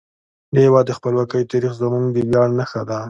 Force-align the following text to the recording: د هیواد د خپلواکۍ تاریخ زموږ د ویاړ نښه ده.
د 0.53 0.55
هیواد 0.65 0.85
د 0.87 0.91
خپلواکۍ 0.97 1.43
تاریخ 1.51 1.71
زموږ 1.81 2.03
د 2.11 2.15
ویاړ 2.29 2.47
نښه 2.59 2.81
ده. 2.89 2.97